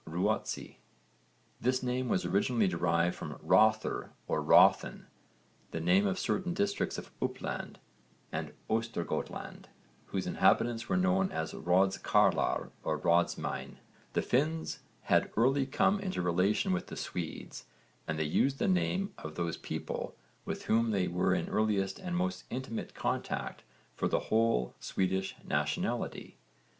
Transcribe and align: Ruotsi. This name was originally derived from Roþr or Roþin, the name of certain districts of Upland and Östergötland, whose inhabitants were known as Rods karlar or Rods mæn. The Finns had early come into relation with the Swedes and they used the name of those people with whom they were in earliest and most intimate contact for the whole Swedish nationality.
Ruotsi. 0.07 0.77
This 1.59 1.83
name 1.83 2.09
was 2.09 2.25
originally 2.25 2.67
derived 2.67 3.15
from 3.15 3.35
Roþr 3.35 4.09
or 4.27 4.41
Roþin, 4.41 5.05
the 5.69 5.79
name 5.79 6.07
of 6.07 6.17
certain 6.17 6.55
districts 6.55 6.97
of 6.97 7.11
Upland 7.21 7.77
and 8.31 8.53
Östergötland, 8.67 9.65
whose 10.07 10.25
inhabitants 10.25 10.89
were 10.89 10.97
known 10.97 11.31
as 11.31 11.53
Rods 11.53 11.99
karlar 11.99 12.71
or 12.81 12.97
Rods 12.97 13.35
mæn. 13.35 13.75
The 14.13 14.23
Finns 14.23 14.79
had 15.03 15.29
early 15.37 15.67
come 15.67 15.99
into 15.99 16.23
relation 16.23 16.73
with 16.73 16.87
the 16.87 16.97
Swedes 16.97 17.65
and 18.07 18.17
they 18.17 18.23
used 18.23 18.57
the 18.57 18.67
name 18.67 19.13
of 19.19 19.35
those 19.35 19.55
people 19.57 20.15
with 20.45 20.63
whom 20.65 20.89
they 20.89 21.07
were 21.07 21.35
in 21.35 21.47
earliest 21.47 21.99
and 21.99 22.17
most 22.17 22.45
intimate 22.49 22.95
contact 22.95 23.61
for 23.93 24.07
the 24.07 24.19
whole 24.31 24.73
Swedish 24.79 25.35
nationality. 25.43 26.37